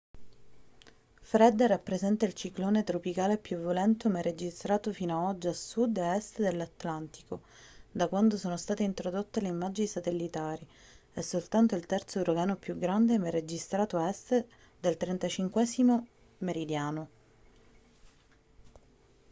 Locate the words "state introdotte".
8.57-9.41